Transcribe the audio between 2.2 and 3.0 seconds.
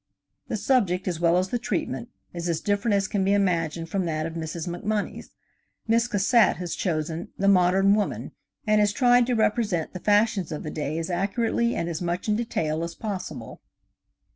is as different